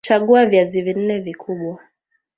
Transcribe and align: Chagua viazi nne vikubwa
Chagua 0.05 0.45
viazi 0.45 0.81
nne 0.93 1.19
vikubwa 1.19 1.79